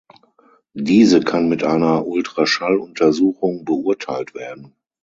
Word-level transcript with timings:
Diese 0.73 1.19
kann 1.19 1.47
mit 1.47 1.63
einer 1.63 2.07
Ultraschalluntersuchung 2.07 3.65
beurteilt 3.65 4.33
werden. 4.33 4.73